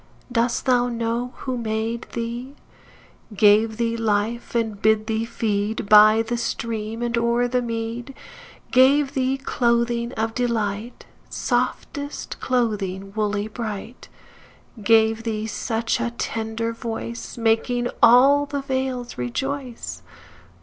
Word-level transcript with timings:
Dost 0.31 0.65
thou 0.65 0.87
know 0.87 1.33
who 1.35 1.59
made 1.59 2.07
thee? 2.13 2.55
Gave 3.35 3.77
thee 3.77 3.95
life, 3.95 4.55
& 4.67 4.81
bid 4.81 5.05
thee 5.05 5.25
feed 5.25 5.87
By 5.87 6.23
the 6.23 6.37
stream 6.37 7.03
& 7.17 7.17
o'er 7.19 7.47
the 7.47 7.61
mead; 7.61 8.15
Gave 8.71 9.13
thee 9.13 9.37
clothing 9.37 10.11
of 10.13 10.33
delight, 10.33 11.05
Softest 11.29 12.39
clothing, 12.39 13.13
wooly, 13.15 13.47
bright; 13.47 14.09
Gave 14.81 15.21
thee 15.21 15.45
such 15.45 15.99
a 15.99 16.09
tender 16.09 16.73
voice, 16.73 17.37
Making 17.37 17.87
all 18.01 18.47
the 18.47 18.61
vales 18.61 19.19
rejoice? 19.19 20.01